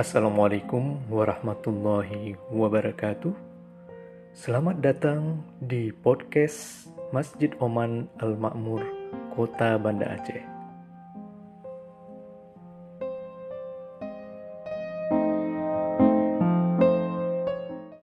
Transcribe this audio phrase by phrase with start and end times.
[0.00, 3.36] Assalamualaikum warahmatullahi wabarakatuh.
[4.32, 8.80] Selamat datang di podcast Masjid Oman Al Makmur,
[9.36, 10.59] Kota Banda Aceh.